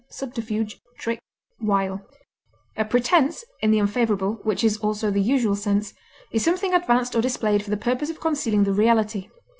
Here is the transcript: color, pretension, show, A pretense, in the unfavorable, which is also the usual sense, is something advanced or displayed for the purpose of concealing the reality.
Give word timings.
color, 0.19 0.31
pretension, 0.35 0.79
show, 1.67 1.99
A 2.75 2.85
pretense, 2.85 3.43
in 3.61 3.69
the 3.69 3.77
unfavorable, 3.79 4.39
which 4.41 4.63
is 4.63 4.77
also 4.79 5.11
the 5.11 5.21
usual 5.21 5.55
sense, 5.55 5.93
is 6.31 6.43
something 6.43 6.73
advanced 6.73 7.13
or 7.15 7.21
displayed 7.21 7.61
for 7.61 7.69
the 7.69 7.77
purpose 7.77 8.09
of 8.09 8.19
concealing 8.19 8.63
the 8.63 8.73
reality. 8.73 9.29